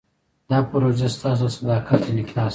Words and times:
دا 0.49 0.57
پروژه 0.71 1.07
ستاسو 1.15 1.45
د 1.51 1.53
صداقت 1.57 2.01
انعکاس 2.11 2.47
دی. 2.47 2.49